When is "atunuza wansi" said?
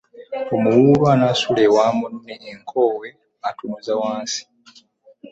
3.47-4.41